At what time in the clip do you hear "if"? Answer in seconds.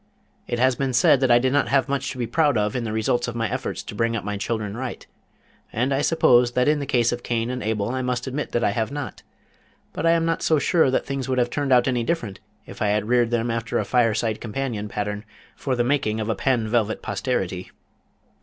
12.65-12.81